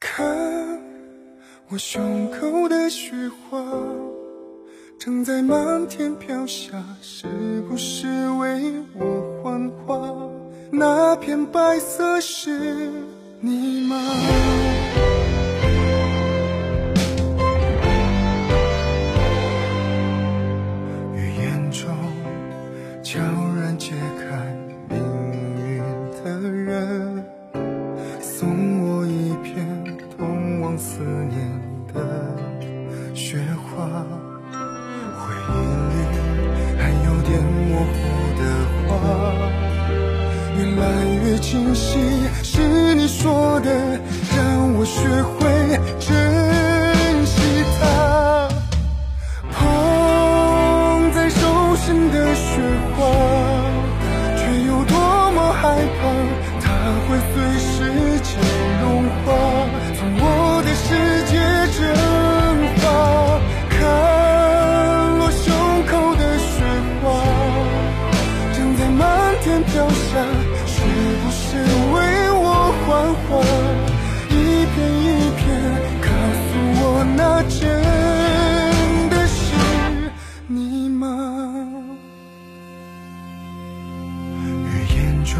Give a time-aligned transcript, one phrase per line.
[0.00, 0.24] 看
[1.68, 3.60] 我胸口的雪花，
[4.98, 6.70] 正在漫天飘下，
[7.02, 7.26] 是
[7.68, 8.06] 不是
[8.38, 9.98] 为我幻化？
[10.70, 12.90] 那片白色是
[13.40, 14.00] 你吗？
[34.04, 35.22] 回
[35.54, 35.56] 忆
[35.90, 35.94] 里
[36.78, 37.96] 还有点模糊
[38.38, 38.42] 的
[38.88, 38.90] 话，
[40.56, 40.82] 越来
[41.24, 41.88] 越清晰，
[42.42, 43.68] 是你说的，
[44.36, 44.38] 让
[44.74, 45.38] 我学会
[45.98, 46.08] 珍
[69.72, 69.94] 掉下，
[70.66, 70.76] 是
[71.22, 71.40] 不是
[71.92, 71.96] 为
[72.32, 72.42] 我
[72.84, 72.86] 幻
[73.24, 73.28] 化？
[74.30, 74.32] 一
[74.74, 75.40] 片一片
[76.00, 76.06] 告
[76.44, 76.48] 诉
[76.80, 76.82] 我，
[77.16, 77.58] 那真
[79.10, 79.36] 的是
[80.46, 81.06] 你吗？
[84.44, 84.46] 语
[84.94, 85.32] 言中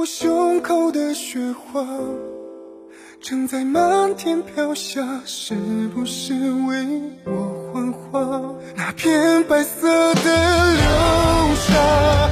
[0.00, 1.86] 我胸口的雪花，
[3.20, 5.54] 正在漫天飘下，是
[5.94, 8.54] 不是为我幻化？
[8.74, 10.84] 那片白色的流
[11.54, 12.30] 沙，